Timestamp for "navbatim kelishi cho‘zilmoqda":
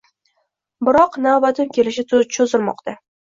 1.25-2.97